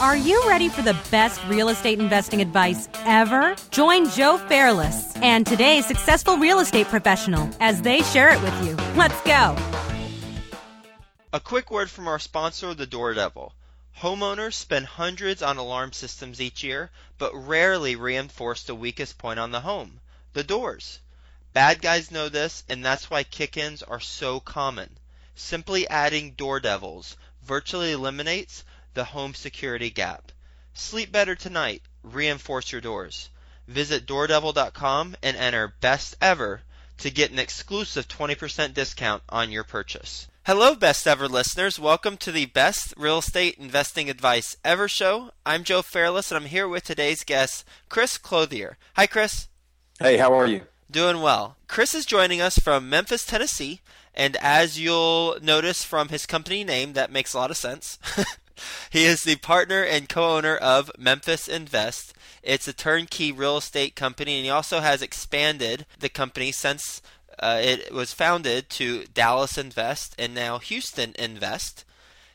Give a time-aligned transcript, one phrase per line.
[0.00, 3.56] Are you ready for the best real estate investing advice ever?
[3.72, 8.76] Join Joe Fairless and today's successful real estate professional as they share it with you.
[8.94, 9.56] Let's go.
[11.32, 13.52] A quick word from our sponsor, the Door Devil.
[13.98, 19.50] Homeowners spend hundreds on alarm systems each year, but rarely reinforce the weakest point on
[19.50, 19.98] the home
[20.32, 21.00] the doors.
[21.52, 24.96] Bad guys know this, and that's why kick ins are so common.
[25.34, 28.62] Simply adding Door Devils virtually eliminates
[28.98, 30.32] the home security gap.
[30.74, 31.82] Sleep better tonight.
[32.02, 33.28] Reinforce your doors.
[33.68, 36.62] Visit doordevil.com and enter best ever
[36.96, 40.26] to get an exclusive 20% discount on your purchase.
[40.44, 41.78] Hello, best ever listeners.
[41.78, 45.30] Welcome to the best real estate investing advice ever show.
[45.46, 48.78] I'm Joe Fairless, and I'm here with today's guest, Chris Clothier.
[48.96, 49.46] Hi, Chris.
[50.00, 50.62] Hey, how are you?
[50.90, 51.56] Doing well.
[51.68, 53.80] Chris is joining us from Memphis, Tennessee,
[54.12, 58.00] and as you'll notice from his company name, that makes a lot of sense.
[58.90, 62.14] he is the partner and co owner of Memphis Invest.
[62.42, 67.02] It's a turnkey real estate company, and he also has expanded the company since
[67.38, 71.84] uh, it was founded to Dallas Invest and now Houston Invest.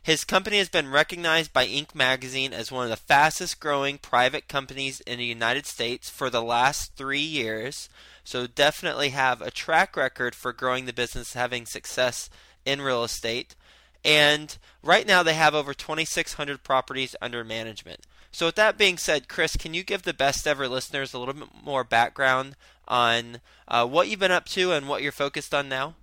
[0.04, 1.96] His company has been recognized by Inc.
[1.96, 6.42] magazine as one of the fastest growing private companies in the United States for the
[6.42, 7.88] last three years.
[8.26, 12.30] So definitely have a track record for growing the business, having success
[12.66, 13.56] in real estate.
[14.04, 18.02] And right now they have over 2,600 properties under management.
[18.32, 21.36] So with that being said, Chris, can you give the best ever listeners a little
[21.36, 22.56] bit more background
[22.88, 25.96] on uh, what you've been up to and what you're focused on now?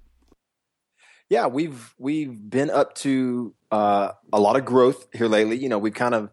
[1.28, 5.58] Yeah, we've we've been up to uh, a lot of growth here lately.
[5.58, 6.30] You know, we've kind of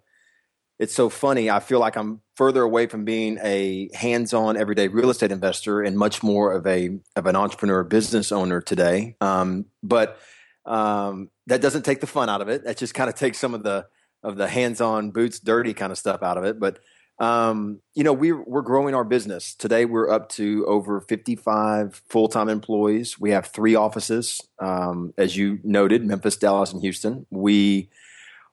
[0.80, 1.50] it's so funny.
[1.50, 5.98] I feel like I'm further away from being a hands-on everyday real estate investor and
[5.98, 9.16] much more of a of an entrepreneur business owner today.
[9.22, 10.20] Um, but
[10.66, 12.66] um, that doesn't take the fun out of it.
[12.66, 13.88] That just kind of takes some of the
[14.24, 16.60] of the hands-on boots dirty kind of stuff out of it.
[16.60, 16.80] But
[17.20, 19.56] um, you know, we're we're growing our business.
[19.56, 23.20] Today we're up to over 55 full-time employees.
[23.20, 27.26] We have three offices, um, as you noted, Memphis, Dallas, and Houston.
[27.32, 27.90] We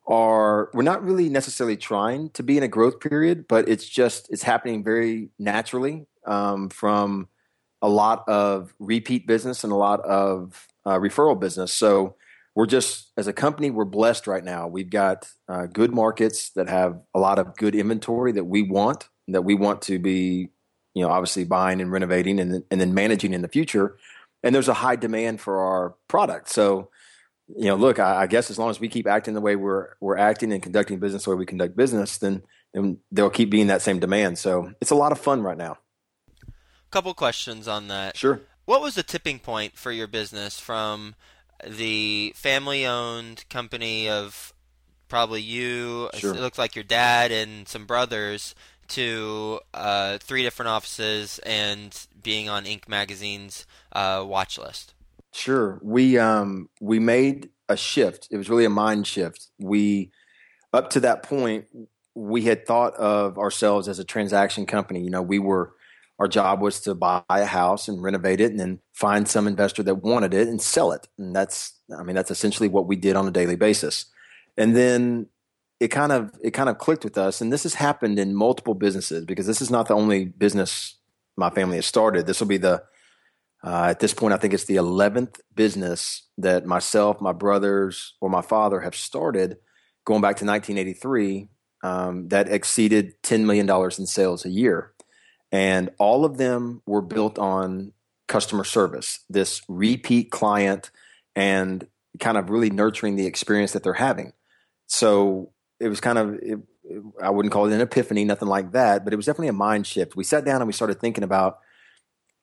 [0.06, 4.30] are we're not really necessarily trying to be in a growth period, but it's just
[4.30, 7.28] it's happening very naturally um, from
[7.82, 11.72] a lot of repeat business and a lot of uh, referral business.
[11.72, 12.16] So
[12.54, 14.68] we're just as a company we're blessed right now.
[14.68, 19.08] We've got uh, good markets that have a lot of good inventory that we want
[19.28, 20.50] that we want to be
[20.94, 23.96] you know obviously buying and renovating and and then managing in the future.
[24.42, 26.50] And there's a high demand for our product.
[26.50, 26.90] So
[27.48, 29.88] you know, look, I, I, guess as long as we keep acting the way we're
[30.00, 33.66] we're acting and conducting business the way we conduct business, then then there'll keep being
[33.68, 34.38] that same demand.
[34.38, 35.78] So it's a lot of fun right now.
[36.90, 38.16] Couple questions on that.
[38.16, 38.40] Sure.
[38.66, 41.16] What was the tipping point for your business from
[41.66, 44.52] the family-owned company of
[45.08, 46.10] probably you?
[46.14, 46.34] Sure.
[46.34, 48.54] It looks like your dad and some brothers
[48.88, 52.88] to uh, three different offices and being on Inc.
[52.88, 54.94] magazine's uh, watch list.
[55.32, 55.80] Sure.
[55.82, 58.28] We um we made a shift.
[58.30, 59.48] It was really a mind shift.
[59.58, 60.12] We
[60.72, 61.66] up to that point
[62.14, 65.00] we had thought of ourselves as a transaction company.
[65.00, 65.72] You know, we were
[66.18, 69.82] our job was to buy a house and renovate it and then find some investor
[69.82, 71.08] that wanted it and sell it.
[71.18, 74.06] And that's I mean that's essentially what we did on a daily basis.
[74.56, 75.26] And then
[75.80, 78.74] it kind of it kind of clicked with us and this has happened in multiple
[78.74, 80.96] businesses because this is not the only business
[81.36, 82.26] my family has started.
[82.26, 82.84] This will be the
[83.64, 88.28] uh, at this point, I think it's the 11th business that myself, my brothers, or
[88.28, 89.56] my father have started
[90.04, 91.48] going back to 1983
[91.82, 94.92] um, that exceeded $10 million in sales a year.
[95.54, 97.92] And all of them were built on
[98.26, 100.90] customer service, this repeat client,
[101.36, 101.86] and
[102.18, 104.32] kind of really nurturing the experience that they're having.
[104.88, 106.58] So it was kind of, it,
[107.22, 109.86] I wouldn't call it an epiphany, nothing like that, but it was definitely a mind
[109.86, 110.16] shift.
[110.16, 111.60] We sat down and we started thinking about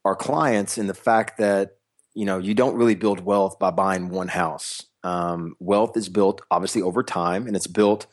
[0.06, 1.80] our clients and the fact that
[2.14, 4.86] you know you don't really build wealth by buying one house.
[5.04, 8.08] Um, wealth is built obviously over time, and it's built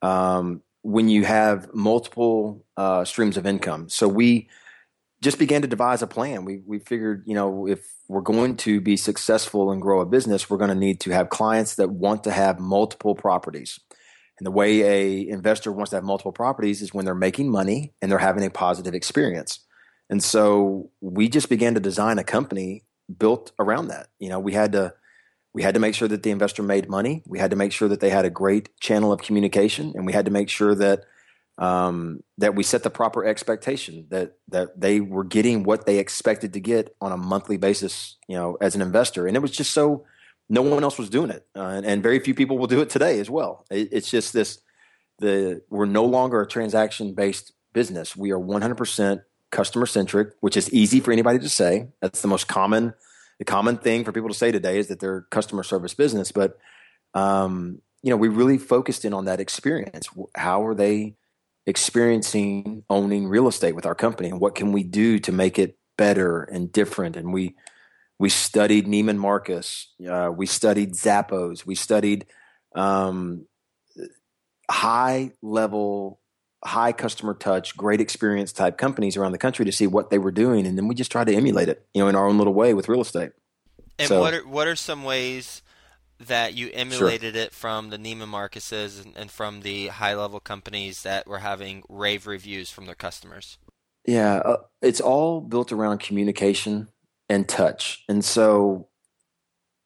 [0.00, 3.88] um, when you have multiple uh, streams of income.
[3.88, 4.48] So we
[5.20, 6.44] just began to devise a plan.
[6.44, 10.48] We we figured, you know, if we're going to be successful and grow a business,
[10.48, 13.78] we're going to need to have clients that want to have multiple properties.
[14.38, 17.92] And the way a investor wants to have multiple properties is when they're making money
[18.00, 19.60] and they're having a positive experience.
[20.08, 22.84] And so we just began to design a company
[23.18, 24.08] built around that.
[24.18, 24.94] You know, we had to
[25.54, 27.22] we had to make sure that the investor made money.
[27.26, 30.12] We had to make sure that they had a great channel of communication, and we
[30.12, 31.04] had to make sure that
[31.58, 36.52] um, that we set the proper expectation that that they were getting what they expected
[36.52, 38.16] to get on a monthly basis.
[38.28, 40.04] You know, as an investor, and it was just so
[40.48, 42.88] no one else was doing it, uh, and, and, very few people will do it
[42.88, 43.66] today as well.
[43.70, 44.60] It, it's just this
[45.18, 48.16] the we're no longer a transaction based business.
[48.16, 51.88] We are 100% customer centric, which is easy for anybody to say.
[52.00, 52.94] That's the most common
[53.38, 56.58] the common thing for people to say today is that they're customer service business, but
[57.14, 60.08] um, you know, we really focused in on that experience.
[60.34, 61.16] How are they
[61.66, 65.78] experiencing owning real estate with our company, and what can we do to make it
[65.96, 67.16] better and different?
[67.16, 67.56] And we
[68.18, 72.26] we studied Neiman Marcus, uh, we studied Zappos, we studied
[72.74, 73.46] um,
[74.70, 76.20] high level,
[76.64, 80.32] high customer touch, great experience type companies around the country to see what they were
[80.32, 82.54] doing, and then we just tried to emulate it, you know, in our own little
[82.54, 83.32] way with real estate.
[83.98, 85.62] And so, what are what are some ways
[86.20, 87.44] that you emulated sure.
[87.44, 91.82] it from the Neiman Marcuses and, and from the high level companies that were having
[91.88, 93.58] rave reviews from their customers?
[94.04, 96.88] Yeah, uh, it's all built around communication
[97.28, 98.04] and touch.
[98.08, 98.88] And so,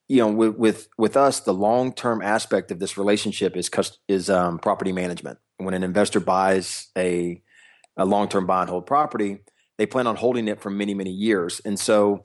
[0.08, 3.70] you know, with with, with us, the long term aspect of this relationship is
[4.08, 5.38] is um, property management.
[5.58, 7.43] When an investor buys a
[7.96, 9.38] a long term buy and hold property,
[9.78, 11.60] they plan on holding it for many many years.
[11.64, 12.22] And so,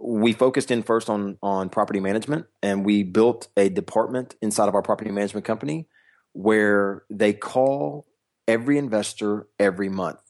[0.00, 4.74] we focused in first on on property management, and we built a department inside of
[4.74, 5.88] our property management company
[6.32, 8.06] where they call
[8.46, 10.20] every investor every month,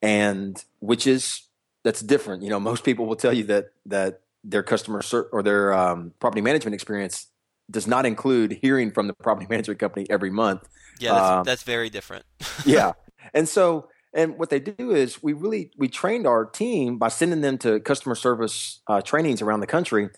[0.00, 1.42] and which is
[1.84, 2.42] that's different.
[2.42, 5.02] You know, most people will tell you that that their customer
[5.32, 7.26] or their um, property management experience
[7.72, 10.68] does not include hearing from the property management company every month.
[11.00, 12.24] Yeah, that's, um, that's very different.
[12.64, 12.92] yeah,
[13.34, 17.40] and so and what they do is we really we trained our team by sending
[17.40, 20.10] them to customer service uh, trainings around the country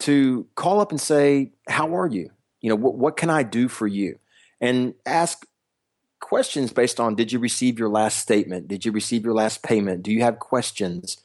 [0.00, 2.30] to call up and say, "How are you?
[2.60, 4.18] You know, what, what can I do for you?"
[4.60, 5.46] And ask
[6.20, 8.68] questions based on did you receive your last statement?
[8.68, 10.02] Did you receive your last payment?
[10.02, 11.18] Do you have questions?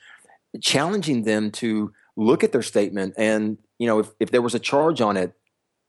[0.61, 4.59] Challenging them to look at their statement and, you know, if, if there was a
[4.59, 5.33] charge on it,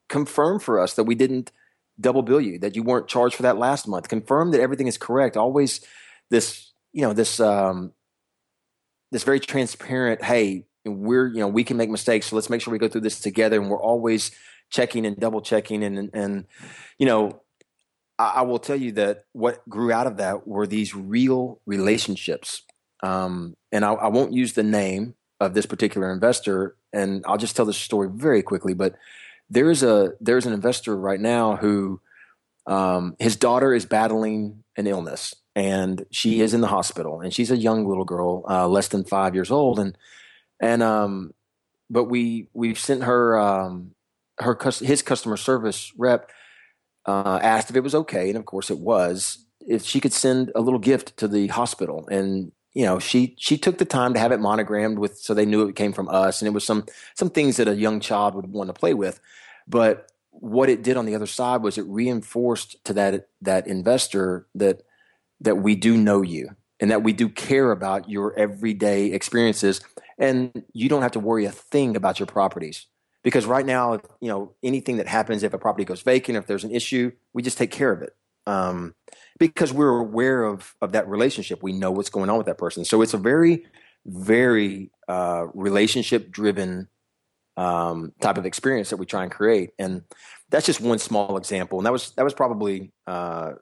[0.08, 1.52] confirm for us that we didn't
[2.00, 4.08] double bill you, that you weren't charged for that last month.
[4.08, 5.36] Confirm that everything is correct.
[5.36, 5.80] Always
[6.30, 7.92] this, you know, this um
[9.10, 12.72] this very transparent, hey, we're, you know, we can make mistakes, so let's make sure
[12.72, 14.32] we go through this together and we're always
[14.70, 16.46] checking and double checking and and
[16.98, 17.40] you know
[18.18, 22.62] I, I, will tell you that what grew out of that were these real relationships.
[23.02, 27.56] Um, and I, I, won't use the name of this particular investor, and I'll just
[27.56, 28.72] tell this story very quickly.
[28.72, 28.94] But
[29.54, 32.00] there's a there's an investor right now who
[32.66, 37.50] um, his daughter is battling an illness, and she is in the hospital, and she's
[37.50, 39.96] a young little girl, uh, less than five years old, and
[40.60, 41.32] and um,
[41.88, 43.92] but we we've sent her um,
[44.38, 46.30] her his customer service rep
[47.06, 49.38] uh, asked if it was okay, and of course it was.
[49.66, 53.56] If she could send a little gift to the hospital, and you know, she she
[53.56, 56.42] took the time to have it monogrammed with, so they knew it came from us,
[56.42, 59.20] and it was some some things that a young child would want to play with.
[59.66, 64.46] But what it did on the other side was it reinforced to that that investor
[64.54, 64.82] that
[65.40, 66.50] that we do know you
[66.80, 69.80] and that we do care about your everyday experiences,
[70.18, 72.86] and you don't have to worry a thing about your properties
[73.22, 76.64] because right now, you know, anything that happens if a property goes vacant, if there's
[76.64, 78.14] an issue, we just take care of it.
[78.46, 78.94] Um,
[79.38, 82.84] because we're aware of of that relationship, we know what's going on with that person.
[82.84, 83.64] So it's a very,
[84.04, 86.88] very uh, relationship driven
[87.56, 90.02] um, type of experience that we try and create, and
[90.50, 91.78] that's just one small example.
[91.78, 93.52] And that was that was probably, uh,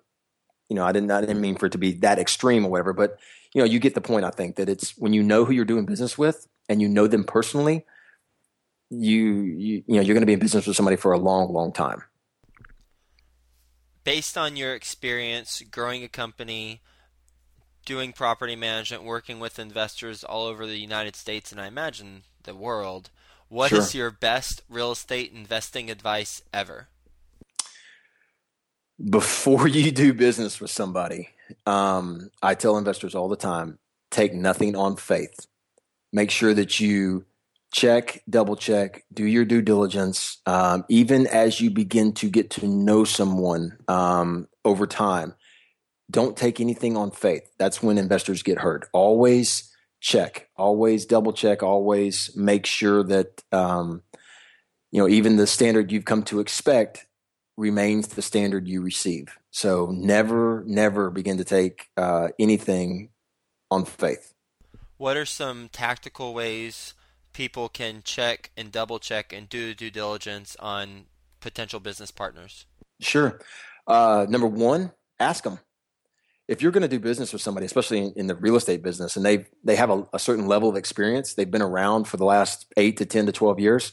[0.68, 2.92] you know, I didn't I didn't mean for it to be that extreme or whatever,
[2.92, 3.18] but
[3.54, 4.24] you know, you get the point.
[4.24, 7.06] I think that it's when you know who you're doing business with and you know
[7.06, 7.84] them personally
[8.92, 11.52] you you, you know you're going to be in business with somebody for a long
[11.52, 12.02] long time
[14.04, 16.82] based on your experience growing a company
[17.86, 22.54] doing property management working with investors all over the united states and i imagine the
[22.54, 23.10] world
[23.52, 23.80] What sure.
[23.80, 26.88] is your best real estate investing advice ever
[29.10, 31.28] before you do business with somebody
[31.66, 33.78] um, i tell investors all the time
[34.10, 35.46] take nothing on faith
[36.12, 37.26] make sure that you
[37.72, 40.38] check, double check, do your due diligence.
[40.46, 45.34] Um, even as you begin to get to know someone um, over time,
[46.10, 47.50] don't take anything on faith.
[47.58, 48.88] That's when investors get hurt.
[48.92, 49.71] Always
[50.02, 54.02] check, always double check, always make sure that um,
[54.90, 57.06] you know even the standard you've come to expect
[57.56, 59.38] remains the standard you receive.
[59.50, 63.10] So never, never begin to take uh, anything
[63.70, 64.34] on faith.
[64.96, 66.94] What are some tactical ways?
[67.32, 71.04] people can check and double check and do due diligence on
[71.40, 72.66] potential business partners?
[73.00, 73.40] Sure.
[73.86, 75.58] Uh, number one, ask them.
[76.52, 79.16] If you're going to do business with somebody, especially in, in, the real estate business,
[79.16, 82.26] and they they have a, a, certain level of experience, they've been around for the
[82.26, 83.92] last eight to ten to twelve years,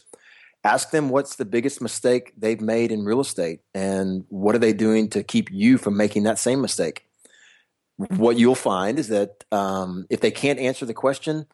[0.65, 4.73] ask them what's the biggest mistake they've made in real estate and what are they
[4.73, 7.05] doing to keep you from making that same mistake.
[7.95, 11.45] What you'll find is that um, if they can't answer the question,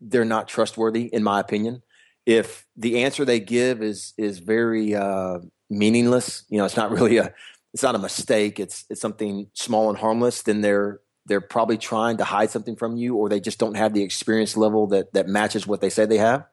[0.00, 1.82] they're not trustworthy, in my opinion.
[2.24, 7.16] If the answer they give is is very uh, meaningless, you know, it's not really
[7.16, 7.34] a
[7.72, 8.60] it's not a mistake.
[8.60, 10.42] It's it's something small and harmless.
[10.42, 13.94] Then they're they're probably trying to hide something from you, or they just don't have
[13.94, 16.46] the experience level that that matches what they say they have.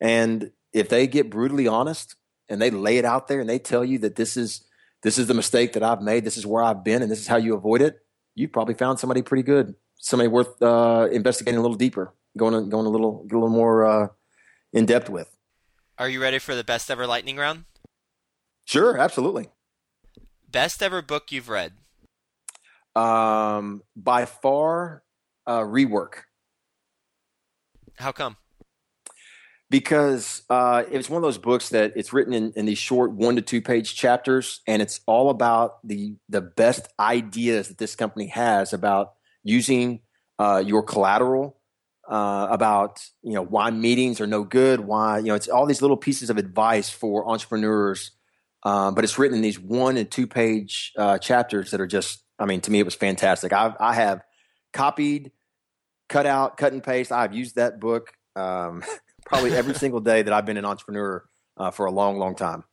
[0.00, 2.16] And if they get brutally honest
[2.48, 4.64] and they lay it out there and they tell you that this is
[5.02, 7.26] this is the mistake that I've made, this is where I've been, and this is
[7.26, 8.00] how you avoid it,
[8.34, 12.86] you've probably found somebody pretty good, somebody worth uh, investigating a little deeper, going going
[12.86, 14.08] a little a little more uh,
[14.72, 15.34] in depth with.
[15.98, 17.64] Are you ready for the best ever lightning round?
[18.64, 19.48] Sure, absolutely.
[20.50, 21.72] Best ever book you've read?
[22.96, 25.02] Um, by far,
[25.46, 26.22] uh, rework.
[27.96, 28.36] How come?
[29.68, 33.36] Because uh, it's one of those books that it's written in, in these short one
[33.36, 38.28] to two page chapters, and it's all about the the best ideas that this company
[38.28, 39.12] has about
[39.44, 40.00] using
[40.38, 41.58] uh, your collateral,
[42.08, 45.82] uh, about you know why meetings are no good, why you know it's all these
[45.82, 48.12] little pieces of advice for entrepreneurs
[48.62, 52.22] um, but it's written in these one and two page uh, chapters that are just,
[52.38, 53.52] I mean, to me, it was fantastic.
[53.52, 54.22] I've, I have
[54.72, 55.32] copied,
[56.08, 57.12] cut out, cut and paste.
[57.12, 58.82] I've used that book um,
[59.26, 61.24] probably every single day that I've been an entrepreneur
[61.56, 62.64] uh, for a long, long time.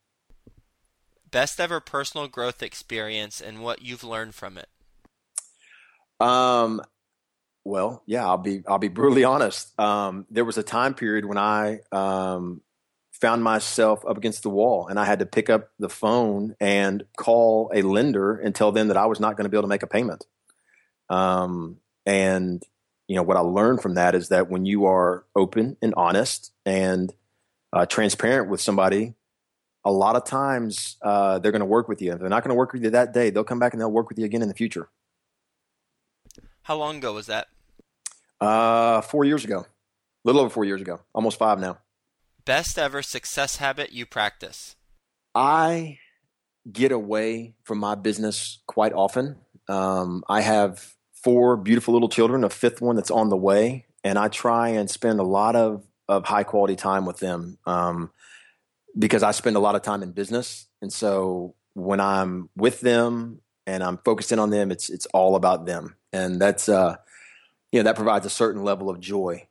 [1.29, 4.69] Best ever personal growth experience and what you've learned from it.
[6.19, 6.81] Um,
[7.65, 9.77] well, yeah, I'll be I'll be brutally honest.
[9.79, 12.61] Um, there was a time period when I um,
[13.21, 17.03] found myself up against the wall and I had to pick up the phone and
[17.17, 19.69] call a lender and tell them that I was not going to be able to
[19.69, 20.25] make a payment.
[21.09, 22.61] Um, and
[23.07, 26.51] you know what I learned from that is that when you are open and honest
[26.65, 27.13] and
[27.71, 29.13] uh, transparent with somebody,
[29.85, 32.11] a lot of times uh, they're going to work with you.
[32.11, 33.91] If they're not going to work with you that day, they'll come back and they'll
[33.91, 34.89] work with you again in the future.
[36.63, 37.47] How long ago was that?
[38.41, 39.65] Uh, four years ago, a
[40.25, 41.77] little over four years ago, almost five now
[42.45, 44.75] best ever success habit you practice?
[45.33, 45.99] I
[46.71, 49.37] get away from my business quite often.
[49.67, 54.17] Um, I have four beautiful little children, a fifth one that's on the way, and
[54.17, 58.11] I try and spend a lot of, of high quality time with them um,
[58.97, 60.67] because I spend a lot of time in business.
[60.81, 65.65] And so when I'm with them and I'm focusing on them, it's it's all about
[65.65, 66.97] them, and that's uh,
[67.71, 69.47] you know that provides a certain level of joy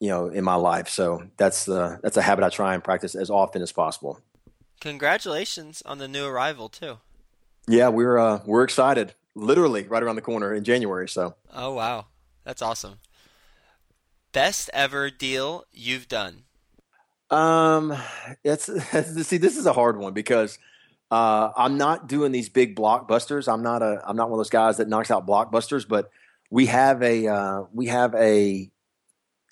[0.00, 0.88] you know in my life.
[0.88, 4.20] So that's the that's a habit I try and practice as often as possible.
[4.80, 6.98] Congratulations on the new arrival too.
[7.66, 9.14] Yeah, we're uh, we're excited.
[9.34, 11.08] Literally right around the corner in January.
[11.08, 11.34] So.
[11.52, 12.06] Oh wow,
[12.44, 12.98] that's awesome.
[14.32, 16.44] Best ever deal you've done.
[17.30, 17.96] Um,
[18.42, 18.66] it's
[19.26, 20.58] see this is a hard one because
[21.10, 23.52] uh, I'm not doing these big blockbusters.
[23.52, 26.10] I'm not a I'm not one of those guys that knocks out blockbusters, but
[26.50, 28.70] we have a uh, we have a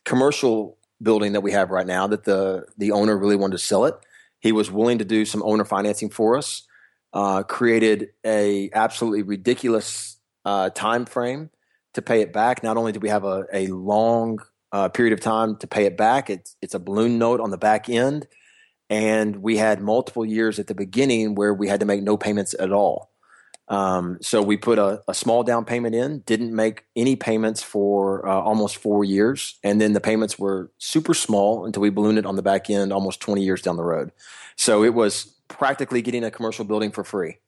[0.04, 3.85] commercial building that we have right now that the the owner really wanted to sell
[3.85, 3.94] it.
[4.40, 6.62] He was willing to do some owner financing for us.
[7.12, 10.16] Uh, created a absolutely ridiculous
[10.47, 11.50] uh, time frame
[11.92, 12.62] to pay it back.
[12.62, 14.38] Not only do we have a, a long
[14.73, 17.59] uh, period of time to pay it back, it's it's a balloon note on the
[17.59, 18.26] back end,
[18.88, 22.54] and we had multiple years at the beginning where we had to make no payments
[22.59, 23.12] at all.
[23.73, 28.29] Um, so we put a, a, small down payment in, didn't make any payments for
[28.29, 32.26] uh, almost four years, and then the payments were super small until we ballooned it
[32.26, 34.12] on the back end almost 20 years down the road.
[34.57, 37.38] So it was practically getting a commercial building for free.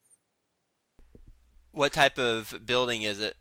[1.73, 3.37] What type of building is it?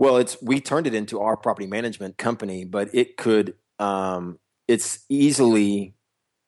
[0.00, 5.04] Well, it's we turned it into our property management company, but it could um, it's
[5.08, 5.94] easily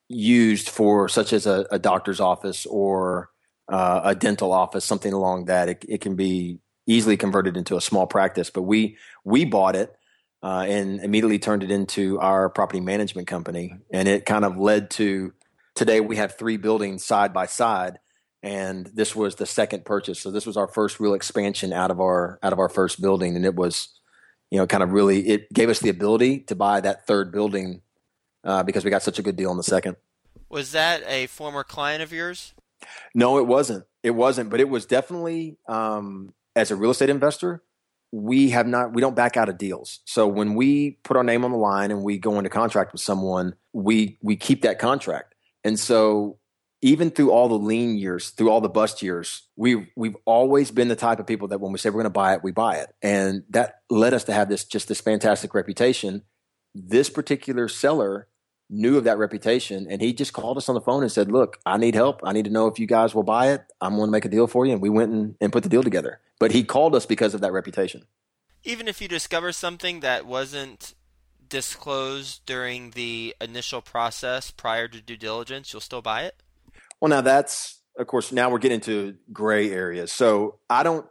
[0.09, 3.30] used for such as a, a doctor's office or
[3.71, 5.69] uh, a dental office, something along that.
[5.69, 8.51] It, it, can be easily converted into a small practice.
[8.51, 9.97] But we we bought it
[10.43, 14.91] uh, and immediately turned it into our property management company, and it kind of led
[14.93, 15.33] to
[15.77, 18.01] today we have three buildings side by side,
[18.43, 20.21] and this was the second purchase.
[20.21, 23.37] So this was our first real expansion out of our out of our first building,
[23.37, 23.89] and it was
[24.51, 27.83] you know kind of really it gave us the ability to buy that third building
[28.43, 29.95] uh, because we got such a good deal on the second.
[30.49, 32.53] Was that a former client of yours?
[33.15, 33.85] No, it wasn't.
[34.03, 37.63] It wasn't, but it was definitely um, as a real estate investor,
[38.13, 40.01] we have not we don't back out of deals.
[40.05, 43.01] So when we put our name on the line and we go into contract with
[43.01, 45.35] someone, we we keep that contract.
[45.65, 46.39] And so
[46.83, 50.89] even through all the lean years, through all the bust years, we've we've always been
[50.89, 52.77] the type of people that when we say we're going to buy it, we buy
[52.77, 56.23] it, and that led us to have this just this fantastic reputation.
[56.75, 58.29] This particular seller
[58.71, 61.59] knew of that reputation, and he just called us on the phone and said, "Look,
[61.67, 62.21] I need help.
[62.25, 63.65] I need to know if you guys will buy it.
[63.81, 65.69] I'm going to make a deal for you." And we went and, and put the
[65.69, 66.21] deal together.
[66.39, 68.07] But he called us because of that reputation.
[68.63, 70.95] Even if you discover something that wasn't
[71.51, 76.37] disclosed during the initial process prior to due diligence, you'll still buy it?
[77.01, 80.13] Well, now that's, of course, now we're getting into gray areas.
[80.13, 81.07] So I don't,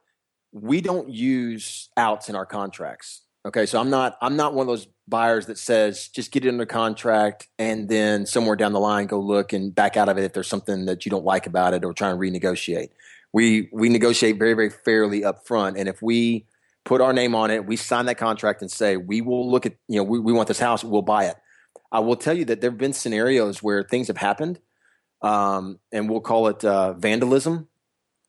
[0.52, 3.22] we don't use outs in our contracts.
[3.46, 3.66] Okay.
[3.66, 6.66] So I'm not, I'm not one of those buyers that says just get it under
[6.66, 10.34] contract and then somewhere down the line go look and back out of it if
[10.34, 12.90] there's something that you don't like about it or try and renegotiate.
[13.32, 15.78] We, we negotiate very, very fairly up front.
[15.78, 16.46] And if we,
[16.90, 17.68] put our name on it.
[17.68, 20.48] We sign that contract and say, we will look at, you know, we, we want
[20.48, 21.36] this house, we'll buy it.
[21.92, 24.60] I will tell you that there have been scenarios where things have happened,
[25.22, 27.68] um, and we'll call it uh, vandalism,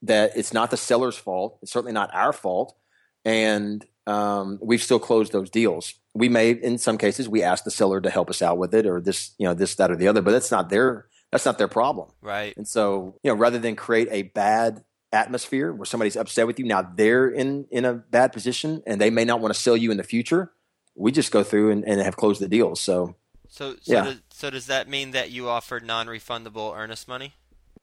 [0.03, 1.59] that it's not the seller's fault.
[1.63, 2.77] It's certainly not our fault.
[3.25, 5.95] And um, we've still closed those deals.
[6.15, 8.87] We may, in some cases, we ask the seller to help us out with it
[8.87, 11.59] or this, you know, this, that, or the other, but that's not their, that's not
[11.59, 12.09] their problem.
[12.21, 12.57] Right.
[12.57, 16.65] And so, you know, rather than create a bad atmosphere where somebody's upset with you.
[16.65, 19.91] Now they're in in a bad position and they may not want to sell you
[19.91, 20.53] in the future.
[20.95, 22.81] We just go through and, and have closed the deals.
[22.81, 23.17] So
[23.49, 24.05] so so, yeah.
[24.05, 27.35] does, so does that mean that you offered non-refundable earnest money?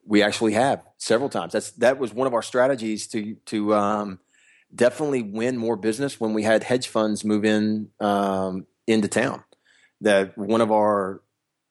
[0.05, 1.53] We actually have several times.
[1.53, 4.19] That's that was one of our strategies to to um,
[4.73, 9.43] definitely win more business when we had hedge funds move in um, into town.
[10.01, 11.21] That one of our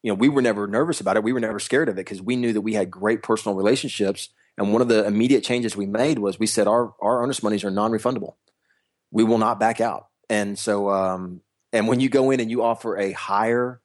[0.03, 1.23] you know we were never nervous about it.
[1.23, 4.31] We were never scared of it because we knew that we had great personal relationships
[4.59, 7.65] and one of the immediate changes we made was we said our our earnest monies
[7.65, 8.35] are non-refundable.
[9.11, 10.09] We will not back out.
[10.29, 13.81] And so, um, and when you go in and you offer a higher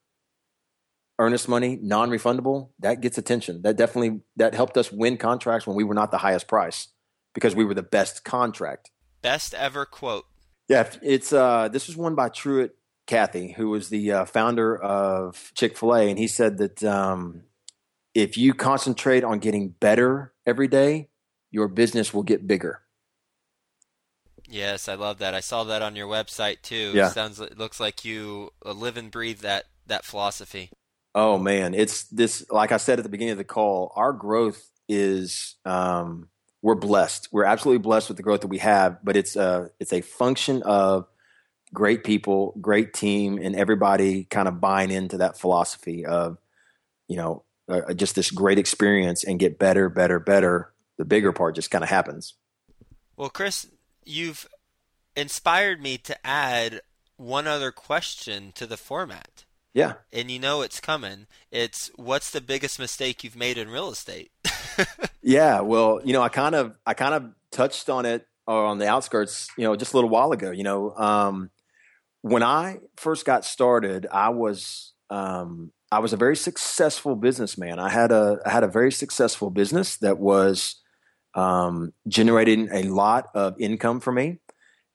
[1.19, 3.61] earnest money, non-refundable, that gets attention.
[3.61, 6.87] That definitely that helped us win contracts when we were not the highest price
[7.33, 8.91] because we were the best contract.
[9.21, 10.25] Best ever quote.
[10.67, 12.75] Yeah, it's uh, this was one by Truett
[13.07, 17.43] Cathy, who was the uh, founder of Chick Fil A, and he said that um,
[18.13, 21.09] if you concentrate on getting better every day,
[21.49, 22.81] your business will get bigger.
[24.47, 25.33] Yes, I love that.
[25.33, 26.91] I saw that on your website too.
[26.93, 27.09] Yeah.
[27.09, 30.69] Sounds it looks like you uh, live and breathe that that philosophy.
[31.15, 34.69] Oh man, it's this like I said at the beginning of the call, our growth
[34.89, 36.27] is um
[36.61, 37.29] we're blessed.
[37.31, 40.61] We're absolutely blessed with the growth that we have, but it's a it's a function
[40.63, 41.07] of
[41.73, 46.37] great people, great team and everybody kind of buying into that philosophy of
[47.11, 51.55] you know, uh, just this great experience and get better, better, better, the bigger part
[51.55, 52.35] just kind of happens.
[53.17, 53.67] Well, Chris,
[54.05, 54.47] you've
[55.15, 56.79] inspired me to add
[57.17, 59.43] one other question to the format.
[59.73, 59.95] Yeah.
[60.13, 61.27] And you know it's coming.
[61.51, 64.31] It's what's the biggest mistake you've made in real estate?
[65.23, 68.77] yeah, well, you know, I kind of I kind of touched on it or on
[68.79, 71.51] the outskirts, you know, just a little while ago, you know, um,
[72.21, 77.79] when I first got started, I was um, I was a very successful businessman.
[77.79, 80.75] I had a I had a very successful business that was
[81.35, 84.39] um, generating a lot of income for me,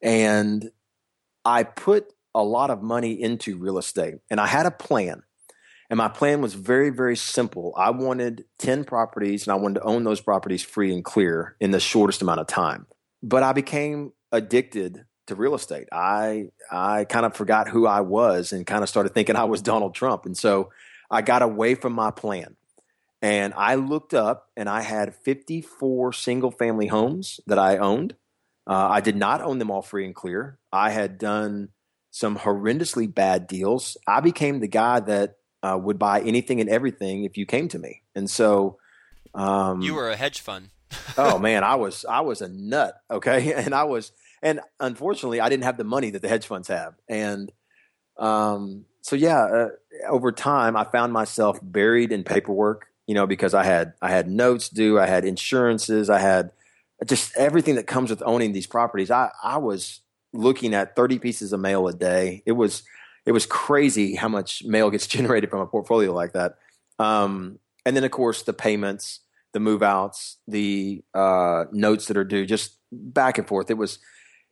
[0.03, 0.71] and
[1.45, 5.23] I put a lot of money into real estate, and I had a plan.
[5.89, 7.73] And my plan was very, very simple.
[7.77, 11.71] I wanted 10 properties and I wanted to own those properties free and clear in
[11.71, 12.87] the shortest amount of time.
[13.23, 15.89] But I became addicted to real estate.
[15.93, 19.63] I I kind of forgot who I was and kind of started thinking I was
[19.63, 20.27] Donald Trump.
[20.27, 20.71] And so
[21.11, 22.57] I got away from my plan.
[23.23, 28.15] And I looked up and I had 54 single family homes that I owned.
[28.67, 30.59] Uh, I did not own them all free and clear.
[30.73, 31.71] I had done
[32.11, 33.97] some horrendously bad deals.
[34.07, 37.79] I became the guy that uh, would buy anything and everything if you came to
[37.79, 38.03] me.
[38.15, 38.79] And so
[39.35, 40.71] um, you were a hedge fund.
[41.19, 42.95] oh man, I was I was a nut.
[43.11, 46.69] Okay, and I was and unfortunately I didn't have the money that the hedge funds
[46.69, 46.95] have.
[47.09, 47.53] And
[48.19, 49.69] um, so yeah, uh,
[50.09, 54.29] over time I found myself buried in paperwork, you know, because I had I had
[54.29, 56.53] notes due, I had insurances, I had
[57.07, 59.11] just everything that comes with owning these properties.
[59.11, 60.01] I I was
[60.33, 62.43] looking at 30 pieces of mail a day.
[62.47, 62.83] It was
[63.27, 66.55] it was crazy how much mail gets generated from a portfolio like that.
[66.99, 69.21] Um, and then of course the payments,
[69.53, 73.71] the move outs, the uh, notes that are due, just back and forth.
[73.71, 73.99] It was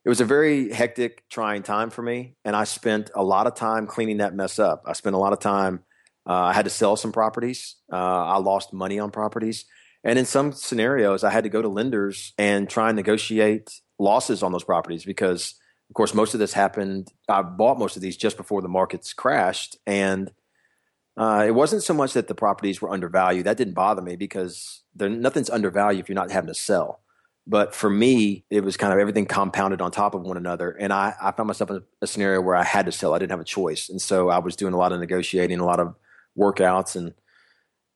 [0.03, 3.55] it was a very hectic, trying time for me, and I spent a lot of
[3.55, 4.83] time cleaning that mess up.
[4.85, 5.83] I spent a lot of time.
[6.29, 7.75] Uh, I had to sell some properties.
[7.91, 9.65] Uh, I lost money on properties,
[10.03, 14.43] and in some scenarios, I had to go to lenders and try and negotiate losses
[14.43, 15.55] on those properties because,
[15.89, 17.11] of course, most of this happened.
[17.29, 20.31] I bought most of these just before the markets crashed, and
[21.17, 23.45] uh, it wasn't so much that the properties were undervalued.
[23.45, 27.01] That didn't bother me because nothing's undervalued if you're not having to sell.
[27.47, 30.71] But for me, it was kind of everything compounded on top of one another.
[30.71, 33.13] And I, I found myself in a, a, scenario where I had to sell.
[33.13, 33.87] I didn't have a choice.
[33.87, 35.93] And so I was doing a lot of negotiating, a lot of
[36.35, 37.13] workouts, and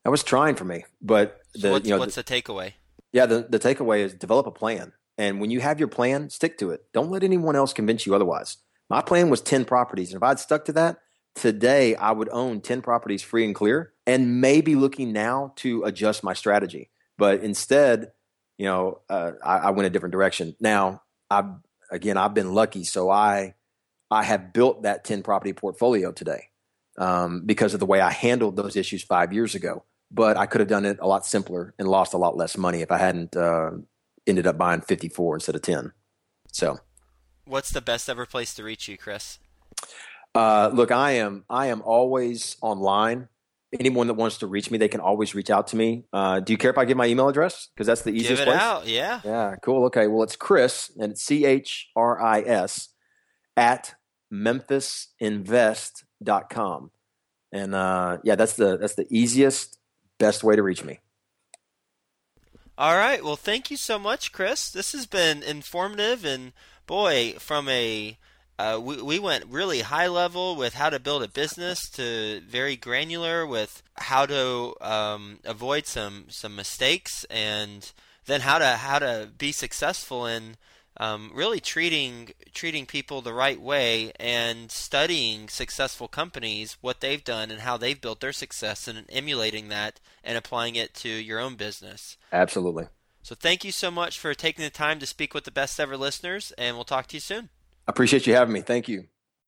[0.03, 0.85] that was trying for me.
[1.01, 2.73] But So the what's, you know what's the, the takeaway?
[3.11, 6.57] yeah the the takeaway is develop a plan, and when you have your plan, stick
[6.59, 6.85] to it.
[6.93, 8.57] Don't let anyone else convince you otherwise.
[8.89, 10.99] My plan was ten properties, and if I'd stuck to that,
[11.35, 16.23] today I would own ten properties free and clear, and maybe looking now to adjust
[16.23, 16.89] my strategy.
[17.17, 18.13] But instead,
[18.57, 20.55] you know, uh, I, I went a different direction.
[20.59, 21.43] Now, I
[21.91, 23.55] again, I've been lucky, so I
[24.09, 26.45] I have built that ten property portfolio today
[26.97, 29.83] um, because of the way I handled those issues five years ago.
[30.11, 32.81] But I could have done it a lot simpler and lost a lot less money
[32.81, 33.71] if I hadn't uh,
[34.29, 35.91] ended up buying fifty four instead of ten.
[36.51, 36.79] So.
[37.45, 39.39] What's the best ever place to reach you, Chris?
[40.35, 43.27] Uh, look, I am I am always online.
[43.79, 46.05] Anyone that wants to reach me, they can always reach out to me.
[46.11, 47.69] Uh, do you care if I give my email address?
[47.73, 48.59] Because that's the Give easiest it place.
[48.59, 49.21] out, yeah.
[49.23, 49.85] Yeah, cool.
[49.85, 52.89] Okay, well, it's Chris, and it's C H R I S
[53.57, 53.93] at
[54.33, 56.91] memphisinvest.com.
[57.51, 59.77] And uh, yeah, that's the that's the easiest,
[60.19, 60.99] best way to reach me.
[62.79, 63.21] All right.
[63.21, 64.71] Well, thank you so much, Chris.
[64.71, 66.53] This has been informative, and
[66.87, 68.17] boy, from a
[68.57, 72.77] uh, we we went really high level with how to build a business to very
[72.77, 77.91] granular with how to um, avoid some some mistakes, and
[78.27, 80.55] then how to how to be successful in
[80.99, 87.51] um, really treating treating people the right way and studying successful companies, what they've done
[87.51, 91.55] and how they've built their success, and emulating that and applying it to your own
[91.55, 92.17] business.
[92.31, 92.87] Absolutely.
[93.21, 95.97] So thank you so much for taking the time to speak with the best ever
[95.97, 97.49] listeners, and we'll talk to you soon.
[97.87, 98.61] I appreciate you having me.
[98.61, 99.05] Thank you.